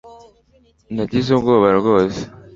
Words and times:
Nagize 0.95 1.29
ubwoba 1.33 1.69
rwose 1.79 2.21